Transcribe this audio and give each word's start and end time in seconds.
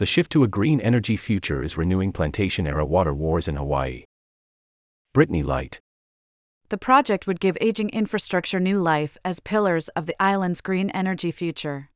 The 0.00 0.06
shift 0.06 0.32
to 0.32 0.42
a 0.42 0.48
green 0.48 0.80
energy 0.80 1.18
future 1.18 1.62
is 1.62 1.76
renewing 1.76 2.10
plantation 2.10 2.66
era 2.66 2.86
water 2.86 3.12
wars 3.12 3.46
in 3.46 3.56
Hawaii. 3.56 4.04
Brittany 5.12 5.42
Lyte. 5.42 5.78
The 6.70 6.78
project 6.78 7.26
would 7.26 7.38
give 7.38 7.58
aging 7.60 7.90
infrastructure 7.90 8.58
new 8.58 8.80
life 8.80 9.18
as 9.26 9.40
pillars 9.40 9.88
of 9.90 10.06
the 10.06 10.16
island's 10.18 10.62
green 10.62 10.88
energy 10.92 11.30
future. 11.30 11.90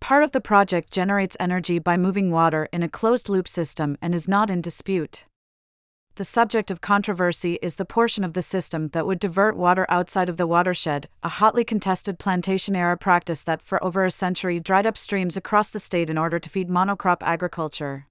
Part 0.00 0.24
of 0.24 0.32
the 0.32 0.40
project 0.40 0.90
generates 0.90 1.36
energy 1.38 1.78
by 1.78 1.96
moving 1.96 2.32
water 2.32 2.68
in 2.72 2.82
a 2.82 2.88
closed 2.88 3.28
loop 3.28 3.46
system 3.46 3.96
and 4.02 4.16
is 4.16 4.26
not 4.26 4.50
in 4.50 4.60
dispute. 4.60 5.24
The 6.16 6.24
subject 6.24 6.70
of 6.70 6.82
controversy 6.82 7.58
is 7.62 7.76
the 7.76 7.86
portion 7.86 8.22
of 8.22 8.34
the 8.34 8.42
system 8.42 8.88
that 8.88 9.06
would 9.06 9.18
divert 9.18 9.56
water 9.56 9.86
outside 9.88 10.28
of 10.28 10.36
the 10.36 10.46
watershed, 10.46 11.08
a 11.22 11.30
hotly 11.30 11.64
contested 11.64 12.18
plantation 12.18 12.76
era 12.76 12.98
practice 12.98 13.42
that 13.44 13.62
for 13.62 13.82
over 13.82 14.04
a 14.04 14.10
century 14.10 14.60
dried 14.60 14.84
up 14.84 14.98
streams 14.98 15.38
across 15.38 15.70
the 15.70 15.78
state 15.78 16.10
in 16.10 16.18
order 16.18 16.38
to 16.38 16.50
feed 16.50 16.68
monocrop 16.68 17.22
agriculture. 17.22 18.08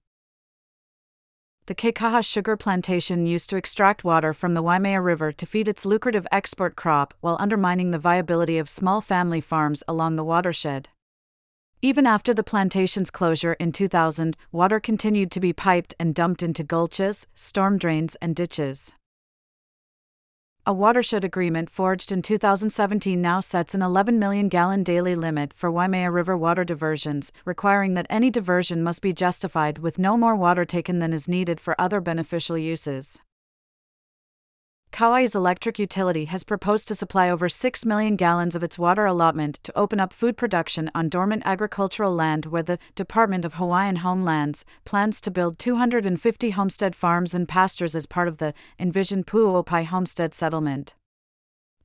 The 1.66 1.76
Kekaha 1.76 2.24
sugar 2.24 2.56
plantation 2.56 3.24
used 3.24 3.48
to 3.50 3.56
extract 3.56 4.02
water 4.02 4.34
from 4.34 4.54
the 4.54 4.62
Waimea 4.62 5.00
River 5.00 5.30
to 5.30 5.46
feed 5.46 5.68
its 5.68 5.86
lucrative 5.86 6.26
export 6.32 6.74
crop 6.74 7.14
while 7.20 7.36
undermining 7.38 7.92
the 7.92 8.00
viability 8.00 8.58
of 8.58 8.68
small 8.68 9.00
family 9.00 9.40
farms 9.40 9.84
along 9.86 10.16
the 10.16 10.24
watershed. 10.24 10.88
Even 11.84 12.06
after 12.06 12.32
the 12.32 12.44
plantation's 12.44 13.10
closure 13.10 13.54
in 13.54 13.72
2000, 13.72 14.36
water 14.52 14.78
continued 14.78 15.32
to 15.32 15.40
be 15.40 15.52
piped 15.52 15.94
and 15.98 16.14
dumped 16.14 16.40
into 16.40 16.62
gulches, 16.62 17.26
storm 17.34 17.76
drains, 17.76 18.14
and 18.22 18.36
ditches. 18.36 18.92
A 20.64 20.72
watershed 20.72 21.24
agreement 21.24 21.68
forged 21.68 22.12
in 22.12 22.22
2017 22.22 23.20
now 23.20 23.40
sets 23.40 23.74
an 23.74 23.82
11 23.82 24.16
million 24.16 24.48
gallon 24.48 24.84
daily 24.84 25.16
limit 25.16 25.52
for 25.52 25.72
Waimea 25.72 26.12
River 26.12 26.36
water 26.36 26.62
diversions, 26.62 27.32
requiring 27.44 27.94
that 27.94 28.06
any 28.08 28.30
diversion 28.30 28.84
must 28.84 29.02
be 29.02 29.12
justified 29.12 29.78
with 29.78 29.98
no 29.98 30.16
more 30.16 30.36
water 30.36 30.64
taken 30.64 31.00
than 31.00 31.12
is 31.12 31.26
needed 31.26 31.58
for 31.58 31.74
other 31.80 32.00
beneficial 32.00 32.56
uses. 32.56 33.18
Kauai's 34.92 35.34
electric 35.34 35.78
utility 35.78 36.26
has 36.26 36.44
proposed 36.44 36.86
to 36.88 36.94
supply 36.94 37.30
over 37.30 37.48
6 37.48 37.86
million 37.86 38.14
gallons 38.14 38.54
of 38.54 38.62
its 38.62 38.78
water 38.78 39.06
allotment 39.06 39.58
to 39.62 39.76
open 39.76 39.98
up 39.98 40.12
food 40.12 40.36
production 40.36 40.90
on 40.94 41.08
dormant 41.08 41.42
agricultural 41.46 42.14
land 42.14 42.44
where 42.44 42.62
the 42.62 42.78
Department 42.94 43.46
of 43.46 43.54
Hawaiian 43.54 43.96
Homelands 43.96 44.66
plans 44.84 45.18
to 45.22 45.30
build 45.30 45.58
250 45.58 46.50
homestead 46.50 46.94
farms 46.94 47.34
and 47.34 47.48
pastures 47.48 47.96
as 47.96 48.04
part 48.04 48.28
of 48.28 48.36
the 48.36 48.52
envisioned 48.78 49.26
Pu'uopai 49.26 49.86
homestead 49.86 50.34
settlement. 50.34 50.94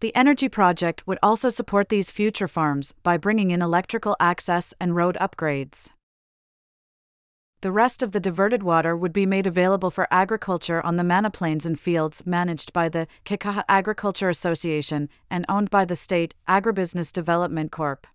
The 0.01 0.13
energy 0.13 0.49
project 0.49 1.07
would 1.07 1.17
also 1.23 1.47
support 1.47 1.87
these 1.87 2.11
future 2.11 2.49
farms 2.49 2.93
by 3.03 3.15
bringing 3.15 3.51
in 3.51 3.61
electrical 3.61 4.17
access 4.19 4.73
and 4.81 4.97
road 4.97 5.17
upgrades. 5.21 5.91
The 7.61 7.71
rest 7.71 8.03
of 8.03 8.11
the 8.11 8.19
diverted 8.19 8.61
water 8.61 8.95
would 8.95 9.11
be 9.11 9.25
made 9.25 9.47
available 9.47 9.89
for 9.89 10.07
agriculture 10.11 10.79
on 10.85 10.95
the 10.95 11.03
Mana 11.03 11.31
Plains 11.31 11.65
and 11.65 11.79
fields 11.79 12.23
managed 12.23 12.71
by 12.71 12.87
the 12.87 13.07
Kekaha 13.25 13.63
Agriculture 13.67 14.29
Association 14.29 15.09
and 15.31 15.43
owned 15.49 15.71
by 15.71 15.83
the 15.83 15.95
state 15.95 16.35
Agribusiness 16.47 17.11
Development 17.11 17.71
Corp. 17.71 18.05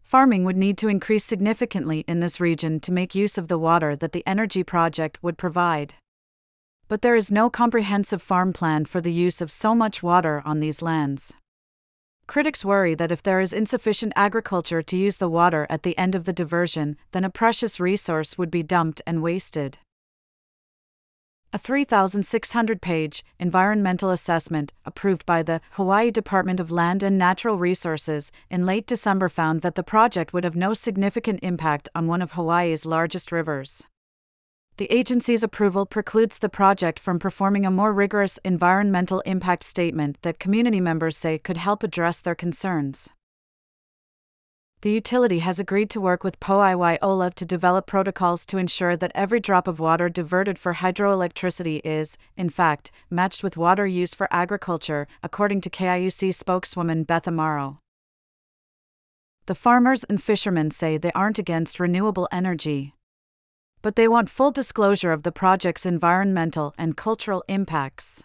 Farming 0.00 0.44
would 0.44 0.56
need 0.56 0.78
to 0.78 0.88
increase 0.88 1.24
significantly 1.24 2.04
in 2.06 2.20
this 2.20 2.38
region 2.38 2.78
to 2.80 2.92
make 2.92 3.16
use 3.16 3.36
of 3.36 3.48
the 3.48 3.58
water 3.58 3.96
that 3.96 4.12
the 4.12 4.22
energy 4.28 4.62
project 4.62 5.20
would 5.20 5.36
provide. 5.36 5.94
But 6.86 7.02
there 7.02 7.16
is 7.16 7.32
no 7.32 7.50
comprehensive 7.50 8.22
farm 8.22 8.52
plan 8.52 8.84
for 8.84 9.00
the 9.00 9.12
use 9.12 9.40
of 9.40 9.50
so 9.50 9.74
much 9.74 10.04
water 10.04 10.40
on 10.44 10.60
these 10.60 10.82
lands. 10.82 11.32
Critics 12.26 12.64
worry 12.64 12.94
that 12.94 13.12
if 13.12 13.22
there 13.22 13.40
is 13.40 13.52
insufficient 13.52 14.12
agriculture 14.16 14.82
to 14.82 14.96
use 14.96 15.18
the 15.18 15.28
water 15.28 15.66
at 15.68 15.82
the 15.82 15.96
end 15.98 16.14
of 16.14 16.24
the 16.24 16.32
diversion, 16.32 16.96
then 17.10 17.24
a 17.24 17.30
precious 17.30 17.80
resource 17.80 18.38
would 18.38 18.50
be 18.50 18.62
dumped 18.62 19.02
and 19.06 19.22
wasted. 19.22 19.78
A 21.54 21.58
3,600 21.58 22.80
page 22.80 23.22
environmental 23.38 24.08
assessment 24.08 24.72
approved 24.86 25.26
by 25.26 25.42
the 25.42 25.60
Hawaii 25.72 26.10
Department 26.10 26.58
of 26.60 26.70
Land 26.70 27.02
and 27.02 27.18
Natural 27.18 27.58
Resources 27.58 28.32
in 28.48 28.64
late 28.64 28.86
December 28.86 29.28
found 29.28 29.60
that 29.60 29.74
the 29.74 29.82
project 29.82 30.32
would 30.32 30.44
have 30.44 30.56
no 30.56 30.72
significant 30.72 31.40
impact 31.42 31.90
on 31.94 32.06
one 32.06 32.22
of 32.22 32.32
Hawaii's 32.32 32.86
largest 32.86 33.30
rivers 33.30 33.84
the 34.78 34.90
agency's 34.90 35.44
approval 35.44 35.84
precludes 35.84 36.38
the 36.38 36.48
project 36.48 36.98
from 36.98 37.18
performing 37.18 37.66
a 37.66 37.70
more 37.70 37.92
rigorous 37.92 38.38
environmental 38.44 39.20
impact 39.20 39.64
statement 39.64 40.16
that 40.22 40.38
community 40.38 40.80
members 40.80 41.16
say 41.16 41.38
could 41.38 41.58
help 41.58 41.82
address 41.82 42.22
their 42.22 42.34
concerns. 42.34 43.10
The 44.80 44.90
utility 44.90 45.38
has 45.40 45.60
agreed 45.60 45.90
to 45.90 46.00
work 46.00 46.24
with 46.24 46.40
Po'ai 46.40 46.76
Wai 46.76 46.98
Ola 47.02 47.30
to 47.32 47.44
develop 47.44 47.86
protocols 47.86 48.44
to 48.46 48.58
ensure 48.58 48.96
that 48.96 49.12
every 49.14 49.38
drop 49.38 49.68
of 49.68 49.78
water 49.78 50.08
diverted 50.08 50.58
for 50.58 50.74
hydroelectricity 50.74 51.80
is, 51.84 52.18
in 52.36 52.50
fact, 52.50 52.90
matched 53.08 53.44
with 53.44 53.56
water 53.56 53.86
used 53.86 54.16
for 54.16 54.26
agriculture, 54.32 55.06
according 55.22 55.60
to 55.60 55.70
KIUC 55.70 56.34
spokeswoman 56.34 57.04
Beth 57.04 57.26
Amaro. 57.26 57.78
The 59.46 59.54
farmers 59.54 60.02
and 60.04 60.20
fishermen 60.20 60.70
say 60.72 60.96
they 60.96 61.12
aren't 61.12 61.38
against 61.38 61.78
renewable 61.78 62.26
energy 62.32 62.94
but 63.82 63.96
they 63.96 64.08
want 64.08 64.30
full 64.30 64.52
disclosure 64.52 65.12
of 65.12 65.24
the 65.24 65.32
project's 65.32 65.84
environmental 65.84 66.72
and 66.78 66.96
cultural 66.96 67.44
impacts. 67.48 68.22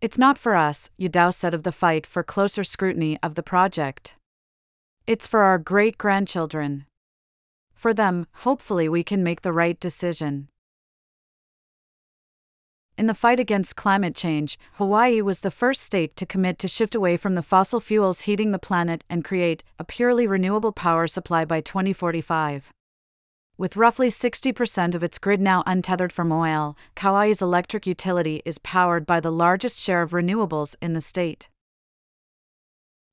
It's 0.00 0.18
not 0.18 0.36
for 0.36 0.54
us, 0.54 0.90
Yudao 1.00 1.32
said 1.32 1.54
of 1.54 1.62
the 1.62 1.72
fight 1.72 2.06
for 2.06 2.22
closer 2.22 2.62
scrutiny 2.62 3.18
of 3.22 3.34
the 3.34 3.42
project. 3.42 4.16
It's 5.06 5.26
for 5.26 5.44
our 5.44 5.56
great 5.56 5.96
grandchildren. 5.96 6.84
For 7.74 7.94
them, 7.94 8.26
hopefully, 8.44 8.88
we 8.88 9.02
can 9.02 9.22
make 9.22 9.42
the 9.42 9.52
right 9.52 9.78
decision. 9.78 10.48
In 12.98 13.06
the 13.06 13.14
fight 13.14 13.38
against 13.38 13.76
climate 13.76 14.14
change, 14.14 14.58
Hawaii 14.74 15.20
was 15.20 15.40
the 15.40 15.50
first 15.50 15.82
state 15.82 16.16
to 16.16 16.26
commit 16.26 16.58
to 16.58 16.68
shift 16.68 16.94
away 16.94 17.16
from 17.16 17.34
the 17.34 17.42
fossil 17.42 17.78
fuels 17.78 18.22
heating 18.22 18.50
the 18.50 18.58
planet 18.58 19.04
and 19.08 19.24
create 19.24 19.62
a 19.78 19.84
purely 19.84 20.26
renewable 20.26 20.72
power 20.72 21.06
supply 21.06 21.44
by 21.44 21.60
2045. 21.60 22.72
With 23.58 23.76
roughly 23.76 24.08
60% 24.08 24.94
of 24.94 25.02
its 25.02 25.18
grid 25.18 25.40
now 25.40 25.62
untethered 25.66 26.12
from 26.12 26.30
oil, 26.30 26.76
Kauai's 26.94 27.40
electric 27.40 27.86
utility 27.86 28.42
is 28.44 28.58
powered 28.58 29.06
by 29.06 29.18
the 29.18 29.32
largest 29.32 29.80
share 29.80 30.02
of 30.02 30.10
renewables 30.10 30.76
in 30.82 30.92
the 30.92 31.00
state. 31.00 31.48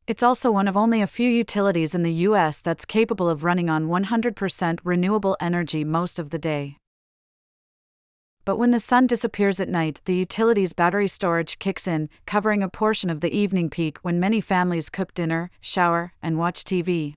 It's 0.06 0.22
also 0.22 0.52
one 0.52 0.68
of 0.68 0.76
only 0.76 1.02
a 1.02 1.08
few 1.08 1.30
utilities 1.30 1.96
in 1.96 2.04
the 2.04 2.12
U.S. 2.28 2.60
that's 2.60 2.84
capable 2.84 3.30
of 3.30 3.46
running 3.46 3.70
on 3.70 3.88
100% 3.88 4.80
renewable 4.84 5.38
energy 5.40 5.86
most 5.86 6.20
of 6.20 6.30
the 6.32 6.40
day. 6.40 6.76
But 8.44 8.58
when 8.58 8.72
the 8.72 8.82
sun 8.82 9.08
disappears 9.08 9.62
at 9.62 9.70
night, 9.70 10.02
the 10.04 10.16
utility's 10.16 10.74
battery 10.74 11.08
storage 11.08 11.58
kicks 11.58 11.88
in, 11.88 12.10
covering 12.26 12.62
a 12.62 12.68
portion 12.68 13.10
of 13.10 13.22
the 13.22 13.34
evening 13.34 13.70
peak 13.70 13.98
when 14.00 14.20
many 14.20 14.42
families 14.42 14.90
cook 14.90 15.14
dinner, 15.14 15.50
shower, 15.62 16.12
and 16.22 16.38
watch 16.38 16.66
TV. 16.66 17.14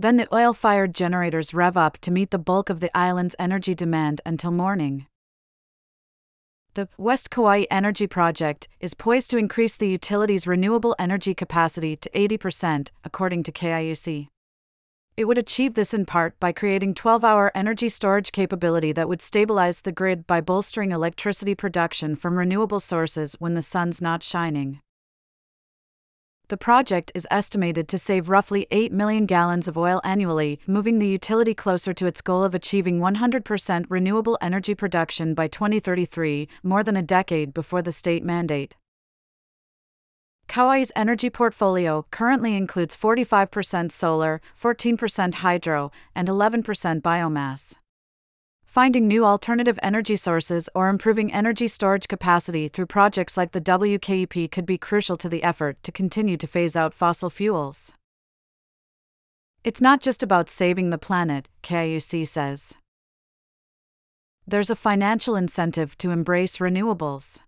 Then 0.00 0.16
the 0.16 0.32
oil 0.32 0.52
fired 0.52 0.94
generators 0.94 1.52
rev 1.52 1.76
up 1.76 1.98
to 2.02 2.12
meet 2.12 2.30
the 2.30 2.38
bulk 2.38 2.70
of 2.70 2.78
the 2.78 2.96
island's 2.96 3.34
energy 3.36 3.74
demand 3.74 4.20
until 4.24 4.52
morning. 4.52 5.08
The 6.74 6.88
West 6.96 7.30
Kauai 7.30 7.64
Energy 7.68 8.06
Project 8.06 8.68
is 8.78 8.94
poised 8.94 9.28
to 9.30 9.38
increase 9.38 9.76
the 9.76 9.88
utility's 9.88 10.46
renewable 10.46 10.94
energy 11.00 11.34
capacity 11.34 11.96
to 11.96 12.08
80%, 12.10 12.92
according 13.02 13.42
to 13.42 13.50
KIUC. 13.50 14.28
It 15.16 15.24
would 15.24 15.36
achieve 15.36 15.74
this 15.74 15.92
in 15.92 16.06
part 16.06 16.38
by 16.38 16.52
creating 16.52 16.94
12 16.94 17.24
hour 17.24 17.50
energy 17.52 17.88
storage 17.88 18.30
capability 18.30 18.92
that 18.92 19.08
would 19.08 19.20
stabilize 19.20 19.80
the 19.80 19.90
grid 19.90 20.28
by 20.28 20.40
bolstering 20.40 20.92
electricity 20.92 21.56
production 21.56 22.14
from 22.14 22.38
renewable 22.38 22.78
sources 22.78 23.34
when 23.40 23.54
the 23.54 23.62
sun's 23.62 24.00
not 24.00 24.22
shining. 24.22 24.78
The 26.48 26.56
project 26.56 27.12
is 27.14 27.26
estimated 27.30 27.88
to 27.88 27.98
save 27.98 28.30
roughly 28.30 28.66
8 28.70 28.90
million 28.90 29.26
gallons 29.26 29.68
of 29.68 29.76
oil 29.76 30.00
annually, 30.02 30.58
moving 30.66 30.98
the 30.98 31.06
utility 31.06 31.52
closer 31.52 31.92
to 31.92 32.06
its 32.06 32.22
goal 32.22 32.42
of 32.42 32.54
achieving 32.54 33.00
100% 33.00 33.84
renewable 33.90 34.38
energy 34.40 34.74
production 34.74 35.34
by 35.34 35.48
2033, 35.48 36.48
more 36.62 36.82
than 36.82 36.96
a 36.96 37.02
decade 37.02 37.52
before 37.52 37.82
the 37.82 37.92
state 37.92 38.24
mandate. 38.24 38.76
Kauai's 40.48 40.90
energy 40.96 41.28
portfolio 41.28 42.06
currently 42.10 42.56
includes 42.56 42.96
45% 42.96 43.92
solar, 43.92 44.40
14% 44.58 45.34
hydro, 45.34 45.92
and 46.14 46.28
11% 46.28 47.02
biomass. 47.02 47.74
Finding 48.68 49.08
new 49.08 49.24
alternative 49.24 49.78
energy 49.82 50.14
sources 50.14 50.68
or 50.74 50.90
improving 50.90 51.32
energy 51.32 51.66
storage 51.68 52.06
capacity 52.06 52.68
through 52.68 52.84
projects 52.84 53.34
like 53.34 53.52
the 53.52 53.62
WKEP 53.62 54.50
could 54.52 54.66
be 54.66 54.76
crucial 54.76 55.16
to 55.16 55.28
the 55.28 55.42
effort 55.42 55.82
to 55.82 55.90
continue 55.90 56.36
to 56.36 56.46
phase 56.46 56.76
out 56.76 56.92
fossil 56.92 57.30
fuels. 57.30 57.94
It's 59.64 59.80
not 59.80 60.02
just 60.02 60.22
about 60.22 60.50
saving 60.50 60.90
the 60.90 60.98
planet, 60.98 61.48
KIUC 61.62 62.28
says. 62.28 62.74
There's 64.46 64.68
a 64.68 64.76
financial 64.76 65.34
incentive 65.34 65.96
to 65.98 66.10
embrace 66.10 66.58
renewables. 66.58 67.38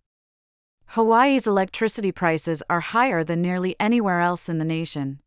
Hawaii's 0.96 1.46
electricity 1.46 2.12
prices 2.12 2.62
are 2.70 2.80
higher 2.80 3.22
than 3.22 3.42
nearly 3.42 3.76
anywhere 3.78 4.22
else 4.22 4.48
in 4.48 4.56
the 4.56 4.64
nation. 4.64 5.20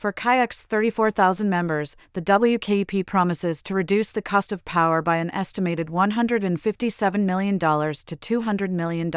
For 0.00 0.14
Kayak's 0.14 0.62
34,000 0.62 1.50
members, 1.50 1.94
the 2.14 2.22
WKEP 2.22 3.04
promises 3.04 3.62
to 3.64 3.74
reduce 3.74 4.12
the 4.12 4.22
cost 4.22 4.50
of 4.50 4.64
power 4.64 5.02
by 5.02 5.16
an 5.16 5.30
estimated 5.32 5.88
$157 5.88 7.20
million 7.20 7.58
to 7.58 7.66
$200 7.68 8.70
million. 8.70 9.10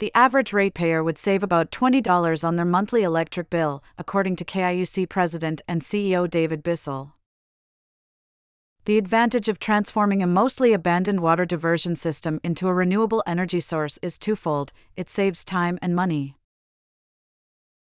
The 0.00 0.12
average 0.14 0.52
ratepayer 0.52 1.02
would 1.02 1.16
save 1.16 1.42
about 1.42 1.70
$20 1.70 2.44
on 2.44 2.56
their 2.56 2.66
monthly 2.66 3.02
electric 3.02 3.48
bill, 3.48 3.82
according 3.96 4.36
to 4.36 4.44
KIUC 4.44 5.08
President 5.08 5.62
and 5.66 5.80
CEO 5.80 6.28
David 6.28 6.62
Bissell. 6.62 7.14
The 8.84 8.98
advantage 8.98 9.48
of 9.48 9.60
transforming 9.60 10.22
a 10.22 10.26
mostly 10.26 10.74
abandoned 10.74 11.20
water 11.20 11.46
diversion 11.46 11.96
system 11.96 12.38
into 12.44 12.68
a 12.68 12.74
renewable 12.74 13.22
energy 13.26 13.60
source 13.60 13.98
is 14.02 14.18
twofold 14.18 14.74
it 14.94 15.08
saves 15.08 15.42
time 15.42 15.78
and 15.80 15.96
money. 15.96 16.36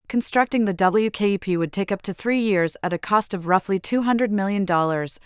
Constructing 0.10 0.64
the 0.64 0.74
WKEP 0.74 1.58
would 1.58 1.74
take 1.74 1.92
up 1.92 2.02
to 2.04 2.14
three 2.14 2.40
years 2.40 2.78
at 2.82 2.94
a 2.94 2.98
cost 2.98 3.34
of 3.34 3.46
roughly 3.46 3.78
$200 3.78 4.30
million, 4.30 4.66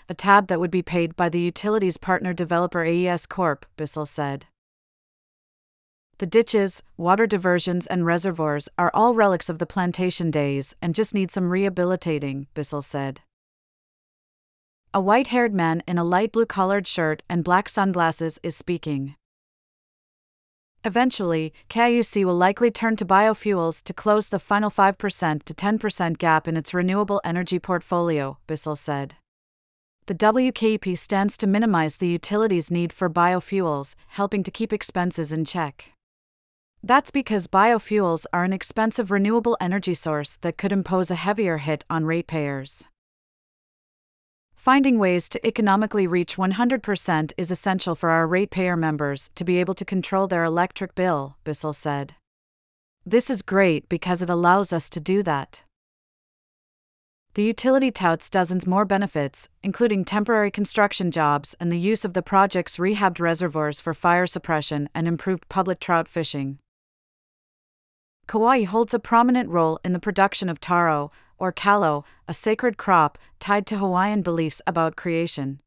a 0.09 0.13
tab 0.15 0.47
that 0.47 0.59
would 0.59 0.71
be 0.71 0.81
paid 0.81 1.15
by 1.15 1.29
the 1.29 1.39
utilities 1.39 1.97
partner 1.97 2.33
developer 2.33 2.83
AES 2.83 3.27
Corp, 3.27 3.67
Bissell 3.77 4.07
said. 4.07 4.47
The 6.17 6.25
ditches, 6.25 6.81
water 6.97 7.27
diversions, 7.27 7.85
and 7.85 8.07
reservoirs 8.07 8.69
are 8.79 8.89
all 8.95 9.13
relics 9.13 9.49
of 9.49 9.59
the 9.59 9.67
plantation 9.67 10.31
days 10.31 10.75
and 10.81 10.95
just 10.95 11.13
need 11.13 11.29
some 11.29 11.51
rehabilitating, 11.51 12.47
Bissell 12.55 12.81
said. 12.81 13.21
A 14.95 15.01
white 15.01 15.27
haired 15.27 15.53
man 15.53 15.83
in 15.87 15.99
a 15.99 16.03
light 16.03 16.31
blue 16.31 16.47
collared 16.47 16.87
shirt 16.87 17.21
and 17.29 17.43
black 17.43 17.69
sunglasses 17.69 18.39
is 18.41 18.55
speaking. 18.55 19.15
Eventually, 20.83 21.53
KIUC 21.69 22.25
will 22.25 22.35
likely 22.35 22.71
turn 22.71 22.95
to 22.95 23.05
biofuels 23.05 23.83
to 23.83 23.93
close 23.93 24.29
the 24.29 24.39
final 24.39 24.71
5% 24.71 25.43
to 25.43 25.53
10% 25.53 26.17
gap 26.17 26.47
in 26.47 26.57
its 26.57 26.73
renewable 26.73 27.21
energy 27.23 27.59
portfolio, 27.59 28.39
Bissell 28.47 28.75
said. 28.75 29.15
The 30.07 30.15
WKEP 30.15 30.97
stands 30.97 31.37
to 31.37 31.45
minimize 31.45 31.97
the 31.97 32.07
utility's 32.07 32.71
need 32.71 32.91
for 32.91 33.09
biofuels, 33.09 33.95
helping 34.07 34.41
to 34.41 34.49
keep 34.49 34.73
expenses 34.73 35.31
in 35.31 35.45
check. 35.45 35.91
That's 36.83 37.11
because 37.11 37.45
biofuels 37.45 38.25
are 38.33 38.43
an 38.43 38.51
expensive 38.51 39.11
renewable 39.11 39.55
energy 39.61 39.93
source 39.93 40.37
that 40.37 40.57
could 40.57 40.71
impose 40.71 41.11
a 41.11 41.15
heavier 41.15 41.59
hit 41.59 41.85
on 41.91 42.05
ratepayers. 42.05 42.85
Finding 44.61 44.99
ways 44.99 45.27
to 45.29 45.43
economically 45.43 46.05
reach 46.05 46.37
100% 46.37 47.31
is 47.35 47.49
essential 47.49 47.95
for 47.95 48.11
our 48.11 48.27
ratepayer 48.27 48.77
members 48.77 49.31
to 49.33 49.43
be 49.43 49.57
able 49.57 49.73
to 49.73 49.83
control 49.83 50.27
their 50.27 50.43
electric 50.43 50.93
bill, 50.93 51.35
Bissell 51.43 51.73
said. 51.73 52.13
This 53.03 53.31
is 53.31 53.41
great 53.41 53.89
because 53.89 54.21
it 54.21 54.29
allows 54.29 54.71
us 54.71 54.87
to 54.91 54.99
do 54.99 55.23
that. 55.23 55.63
The 57.33 57.41
utility 57.41 57.89
touts 57.89 58.29
dozens 58.29 58.67
more 58.67 58.85
benefits, 58.85 59.49
including 59.63 60.05
temporary 60.05 60.51
construction 60.51 61.09
jobs 61.09 61.55
and 61.59 61.71
the 61.71 61.79
use 61.79 62.05
of 62.05 62.13
the 62.13 62.21
project's 62.21 62.77
rehabbed 62.77 63.19
reservoirs 63.19 63.81
for 63.81 63.95
fire 63.95 64.27
suppression 64.27 64.89
and 64.93 65.07
improved 65.07 65.49
public 65.49 65.79
trout 65.79 66.07
fishing. 66.07 66.59
Kauai 68.27 68.65
holds 68.65 68.93
a 68.93 68.99
prominent 68.99 69.49
role 69.49 69.79
in 69.83 69.93
the 69.93 69.99
production 69.99 70.49
of 70.49 70.59
taro, 70.59 71.11
or 71.41 71.51
kalo, 71.51 72.05
a 72.27 72.33
sacred 72.33 72.77
crop 72.77 73.17
tied 73.39 73.65
to 73.65 73.79
Hawaiian 73.79 74.21
beliefs 74.21 74.61
about 74.67 74.95
creation. 74.95 75.59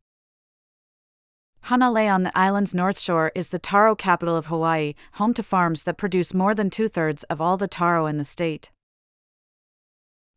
Hanalei 1.65 2.13
on 2.13 2.23
the 2.23 2.39
island's 2.39 2.75
north 2.75 3.01
shore 3.01 3.33
is 3.35 3.49
the 3.49 3.59
taro 3.59 3.97
capital 3.97 4.37
of 4.37 4.47
Hawaii, 4.47 4.95
home 5.15 5.35
to 5.35 5.43
farms 5.43 5.83
that 5.83 5.97
produce 5.97 6.33
more 6.33 6.55
than 6.55 6.71
two 6.71 6.87
thirds 6.89 7.25
of 7.25 7.41
all 7.41 7.57
the 7.57 7.67
taro 7.67 8.07
in 8.07 8.19
the 8.19 8.25
state. 8.25 8.71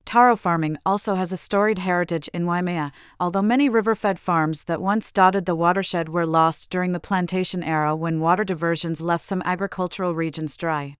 Taro 0.05 0.37
farming 0.37 0.77
also 0.85 1.15
has 1.15 1.33
a 1.33 1.37
storied 1.37 1.79
heritage 1.79 2.29
in 2.33 2.45
Waimea, 2.45 2.93
although 3.19 3.41
many 3.41 3.67
river 3.67 3.93
fed 3.93 4.19
farms 4.19 4.63
that 4.63 4.81
once 4.81 5.11
dotted 5.11 5.45
the 5.45 5.53
watershed 5.53 6.09
were 6.09 6.25
lost 6.25 6.69
during 6.69 6.93
the 6.93 6.99
plantation 6.99 7.61
era 7.61 7.93
when 7.93 8.21
water 8.21 8.45
diversions 8.45 9.01
left 9.01 9.25
some 9.25 9.43
agricultural 9.45 10.15
regions 10.15 10.57
dry. 10.57 10.95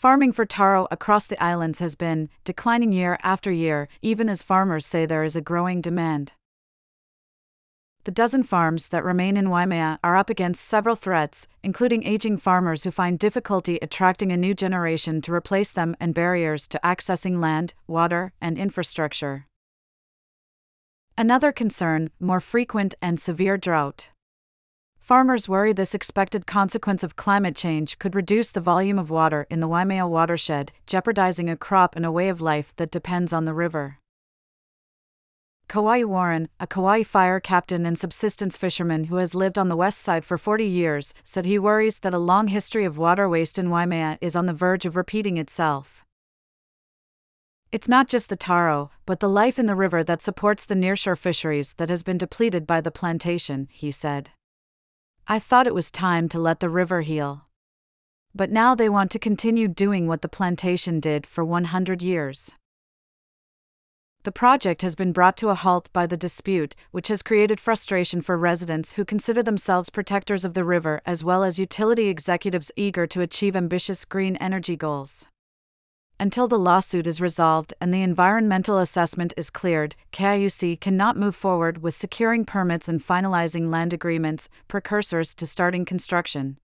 Farming 0.00 0.32
for 0.32 0.46
taro 0.46 0.88
across 0.90 1.26
the 1.26 1.42
islands 1.44 1.80
has 1.80 1.94
been 1.94 2.30
declining 2.44 2.90
year 2.90 3.18
after 3.22 3.52
year, 3.52 3.86
even 4.00 4.30
as 4.30 4.42
farmers 4.42 4.86
say 4.86 5.04
there 5.04 5.24
is 5.24 5.36
a 5.36 5.42
growing 5.42 5.82
demand. 5.82 6.32
The 8.04 8.10
dozen 8.10 8.42
farms 8.42 8.88
that 8.88 9.04
remain 9.04 9.36
in 9.36 9.50
Waimea 9.50 9.98
are 10.02 10.16
up 10.16 10.30
against 10.30 10.64
several 10.64 10.96
threats, 10.96 11.46
including 11.62 12.06
aging 12.06 12.38
farmers 12.38 12.84
who 12.84 12.90
find 12.90 13.18
difficulty 13.18 13.78
attracting 13.82 14.32
a 14.32 14.38
new 14.38 14.54
generation 14.54 15.20
to 15.20 15.34
replace 15.34 15.70
them 15.70 15.94
and 16.00 16.14
barriers 16.14 16.66
to 16.68 16.80
accessing 16.82 17.38
land, 17.38 17.74
water, 17.86 18.32
and 18.40 18.56
infrastructure. 18.56 19.48
Another 21.18 21.52
concern 21.52 22.08
more 22.18 22.40
frequent 22.40 22.94
and 23.02 23.20
severe 23.20 23.58
drought. 23.58 24.08
Farmers 25.00 25.48
worry 25.48 25.72
this 25.72 25.94
expected 25.94 26.46
consequence 26.46 27.02
of 27.02 27.16
climate 27.16 27.56
change 27.56 27.98
could 27.98 28.14
reduce 28.14 28.52
the 28.52 28.60
volume 28.60 28.98
of 28.98 29.10
water 29.10 29.46
in 29.50 29.58
the 29.58 29.66
Waimea 29.66 30.06
watershed, 30.06 30.70
jeopardizing 30.86 31.50
a 31.50 31.56
crop 31.56 31.96
and 31.96 32.06
a 32.06 32.12
way 32.12 32.28
of 32.28 32.40
life 32.40 32.72
that 32.76 32.92
depends 32.92 33.32
on 33.32 33.44
the 33.44 33.54
river. 33.54 33.98
Kawai 35.68 36.04
Warren, 36.04 36.48
a 36.58 36.66
Kauai 36.66 37.04
fire 37.04 37.38
captain 37.38 37.86
and 37.86 37.98
subsistence 37.98 38.56
fisherman 38.56 39.04
who 39.04 39.16
has 39.16 39.36
lived 39.36 39.56
on 39.56 39.68
the 39.68 39.76
west 39.76 40.00
side 40.00 40.24
for 40.24 40.36
40 40.36 40.64
years, 40.64 41.14
said 41.24 41.44
he 41.44 41.58
worries 41.58 42.00
that 42.00 42.14
a 42.14 42.18
long 42.18 42.48
history 42.48 42.84
of 42.84 42.98
water 42.98 43.28
waste 43.28 43.58
in 43.58 43.70
Waimea 43.70 44.18
is 44.20 44.34
on 44.34 44.46
the 44.46 44.52
verge 44.52 44.84
of 44.84 44.96
repeating 44.96 45.36
itself. 45.36 46.04
It's 47.70 47.88
not 47.88 48.08
just 48.08 48.30
the 48.30 48.36
taro, 48.36 48.90
but 49.06 49.20
the 49.20 49.28
life 49.28 49.60
in 49.60 49.66
the 49.66 49.76
river 49.76 50.02
that 50.02 50.22
supports 50.22 50.66
the 50.66 50.74
nearshore 50.74 51.16
fisheries 51.16 51.74
that 51.74 51.88
has 51.88 52.02
been 52.02 52.18
depleted 52.18 52.66
by 52.66 52.80
the 52.80 52.90
plantation, 52.90 53.68
he 53.70 53.92
said. 53.92 54.30
I 55.30 55.38
thought 55.38 55.68
it 55.68 55.74
was 55.74 55.92
time 55.92 56.28
to 56.30 56.40
let 56.40 56.58
the 56.58 56.68
river 56.68 57.02
heal. 57.02 57.42
But 58.34 58.50
now 58.50 58.74
they 58.74 58.88
want 58.88 59.12
to 59.12 59.18
continue 59.20 59.68
doing 59.68 60.08
what 60.08 60.22
the 60.22 60.28
plantation 60.28 60.98
did 60.98 61.24
for 61.24 61.44
100 61.44 62.02
years. 62.02 62.50
The 64.24 64.32
project 64.32 64.82
has 64.82 64.96
been 64.96 65.12
brought 65.12 65.36
to 65.36 65.50
a 65.50 65.54
halt 65.54 65.88
by 65.92 66.08
the 66.08 66.16
dispute, 66.16 66.74
which 66.90 67.06
has 67.06 67.22
created 67.22 67.60
frustration 67.60 68.22
for 68.22 68.36
residents 68.36 68.94
who 68.94 69.04
consider 69.04 69.40
themselves 69.40 69.88
protectors 69.88 70.44
of 70.44 70.54
the 70.54 70.64
river 70.64 71.00
as 71.06 71.22
well 71.22 71.44
as 71.44 71.60
utility 71.60 72.08
executives 72.08 72.72
eager 72.74 73.06
to 73.06 73.20
achieve 73.20 73.54
ambitious 73.54 74.04
green 74.04 74.34
energy 74.38 74.74
goals. 74.74 75.28
Until 76.20 76.48
the 76.48 76.58
lawsuit 76.58 77.06
is 77.06 77.18
resolved 77.18 77.72
and 77.80 77.94
the 77.94 78.02
environmental 78.02 78.76
assessment 78.76 79.32
is 79.38 79.48
cleared, 79.48 79.96
KIUC 80.12 80.78
cannot 80.78 81.16
move 81.16 81.34
forward 81.34 81.82
with 81.82 81.96
securing 81.96 82.44
permits 82.44 82.88
and 82.88 83.00
finalizing 83.00 83.70
land 83.70 83.94
agreements, 83.94 84.50
precursors 84.68 85.34
to 85.36 85.46
starting 85.46 85.86
construction. 85.86 86.58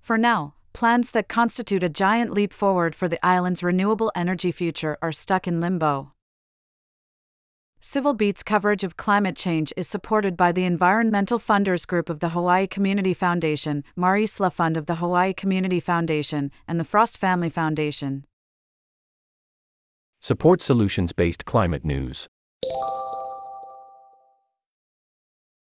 For 0.00 0.16
now, 0.16 0.54
plans 0.72 1.10
that 1.10 1.26
constitute 1.26 1.82
a 1.82 1.88
giant 1.88 2.32
leap 2.32 2.52
forward 2.52 2.94
for 2.94 3.08
the 3.08 3.18
island's 3.26 3.64
renewable 3.64 4.12
energy 4.14 4.52
future 4.52 4.96
are 5.02 5.10
stuck 5.10 5.48
in 5.48 5.60
limbo. 5.60 6.12
Civil 7.80 8.14
Beat's 8.14 8.42
coverage 8.42 8.82
of 8.82 8.96
climate 8.96 9.36
change 9.36 9.72
is 9.76 9.86
supported 9.86 10.36
by 10.36 10.50
the 10.50 10.64
Environmental 10.64 11.38
Funders 11.38 11.86
Group 11.86 12.10
of 12.10 12.18
the 12.18 12.30
Hawaii 12.30 12.66
Community 12.66 13.14
Foundation, 13.14 13.84
Marisla 13.96 14.52
Fund 14.52 14.76
of 14.76 14.86
the 14.86 14.96
Hawaii 14.96 15.32
Community 15.32 15.78
Foundation, 15.78 16.50
and 16.66 16.80
the 16.80 16.84
Frost 16.84 17.18
Family 17.18 17.48
Foundation. 17.48 18.24
Support 20.20 20.60
solutions 20.60 21.12
based 21.12 21.44
climate 21.44 21.84
news. 21.84 22.28